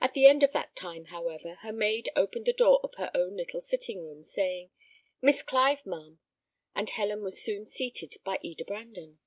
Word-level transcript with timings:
At 0.00 0.14
the 0.14 0.26
end 0.26 0.42
of 0.42 0.50
that 0.54 0.74
time, 0.74 1.04
however, 1.04 1.54
her 1.60 1.72
maid 1.72 2.10
opened 2.16 2.46
the 2.46 2.52
door 2.52 2.80
of 2.82 2.96
her 2.96 3.12
own 3.14 3.36
little 3.36 3.60
sitting 3.60 4.00
room, 4.02 4.24
saying, 4.24 4.70
"Miss 5.20 5.40
Clive, 5.44 5.86
ma'am," 5.86 6.18
and 6.74 6.90
Helen 6.90 7.22
was 7.22 7.40
soon 7.40 7.64
seated 7.64 8.16
by 8.24 8.40
Eda 8.42 8.64
Brandon. 8.64 9.20